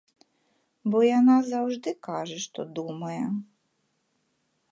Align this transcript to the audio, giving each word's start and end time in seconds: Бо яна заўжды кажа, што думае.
Бо 0.93 0.97
яна 1.19 1.35
заўжды 1.51 1.93
кажа, 2.09 2.37
што 2.45 2.61
думае. 2.79 3.21